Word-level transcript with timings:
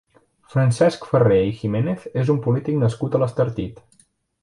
Francesc 0.53 1.05
Ferrer 1.09 1.37
i 1.51 1.53
Giménez 1.59 2.09
és 2.25 2.35
un 2.37 2.43
polític 2.49 2.83
nascut 2.87 3.19
a 3.19 3.25
l'Estartit. 3.25 3.83